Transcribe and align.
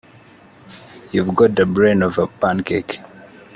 You've 1.11 1.35
got 1.35 1.53
the 1.53 1.67
brain 1.67 2.01
of 2.01 2.17
a 2.17 2.25
pancake. 2.25 2.97